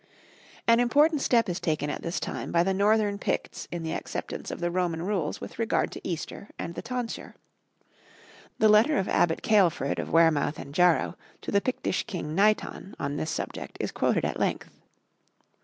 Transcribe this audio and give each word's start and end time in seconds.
An 0.67 0.79
important 0.79 1.21
step 1.21 1.47
is 1.47 1.59
taken 1.59 1.91
at 1.91 2.01
this 2.01 2.19
time 2.19 2.51
by 2.51 2.63
the 2.63 2.73
Northern 2.73 3.19
Picts 3.19 3.67
in 3.71 3.83
the 3.83 3.93
acceptance 3.93 4.49
of 4.49 4.59
the 4.59 4.71
Roman 4.71 5.03
rules 5.03 5.39
with 5.39 5.59
regard 5.59 5.91
to 5.91 6.01
Easter 6.03 6.49
and 6.57 6.73
the 6.73 6.81
tonsure. 6.81 7.35
The 8.57 8.67
letter 8.67 8.97
of 8.97 9.07
Abbot 9.07 9.43
Ceolfrid 9.43 9.99
of 9.99 10.09
Wearmouth 10.09 10.57
and 10.57 10.73
Jarrow 10.73 11.15
to 11.43 11.51
the 11.51 11.61
Pictish 11.61 12.07
king 12.07 12.35
Naiton 12.35 12.95
on 12.97 13.17
this 13.17 13.29
subject 13.29 13.77
is 13.79 13.91
quoted 13.91 14.25
at 14.25 14.39
length. 14.39 14.71